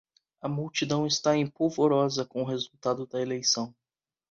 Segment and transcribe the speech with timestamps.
[0.41, 3.71] A multidão está em polvorosa com o resultado da eleição